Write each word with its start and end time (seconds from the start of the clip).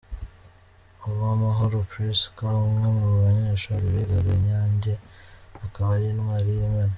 Uwamahoro 1.07 1.77
Prisca, 1.89 2.47
umwe 2.65 2.87
mu 2.97 3.09
banyeshuri 3.23 3.85
bigaga 3.95 4.31
i 4.37 4.41
Nyange 4.47 4.93
akaba 5.65 5.89
ari 5.97 6.07
Intwari 6.13 6.49
y’Imena. 6.57 6.89